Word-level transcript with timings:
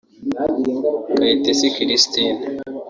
Kayitesi 1.17 1.67
Christine 1.75 2.43